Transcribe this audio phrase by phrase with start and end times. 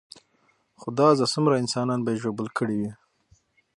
[0.81, 2.91] خدا زده څومره انسانان به ژوبل کړي وي.